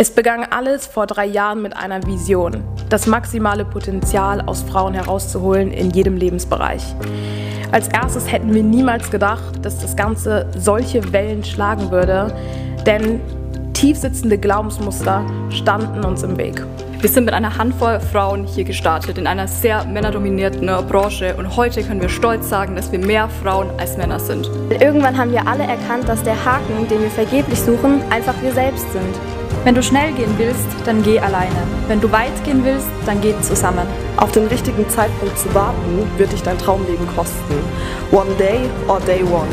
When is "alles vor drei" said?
0.48-1.26